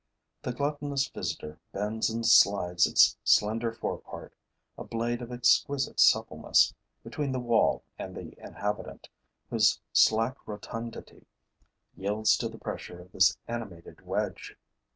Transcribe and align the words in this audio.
The 0.41 0.51
gluttonous 0.51 1.07
visitor 1.09 1.59
bends 1.71 2.09
and 2.09 2.25
slides 2.25 2.87
its 2.87 3.15
slender 3.23 3.71
fore 3.71 3.99
part, 3.99 4.33
a 4.75 4.83
blade 4.83 5.21
of 5.21 5.31
exquisite 5.31 5.99
suppleness, 5.99 6.73
between 7.03 7.31
the 7.31 7.39
wall 7.39 7.83
and 7.99 8.15
the 8.15 8.33
inhabitant, 8.43 9.09
whose 9.51 9.79
slack 9.93 10.37
rotundity 10.47 11.27
yields 11.95 12.35
to 12.37 12.49
the 12.49 12.57
pressure 12.57 12.99
of 12.99 13.11
this 13.11 13.37
animated 13.47 14.03
wedge. 14.03 14.57